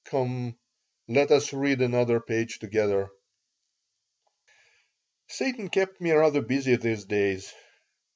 [0.05, 0.57] Come,
[1.07, 3.11] let us read another page together."
[5.27, 7.53] Satan kept me rather busy these days.